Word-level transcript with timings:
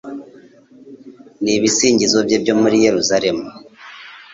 n’ibisingizo 1.43 2.17
bye 2.41 2.53
muri 2.61 2.75
Yeruzalemu 2.85 3.47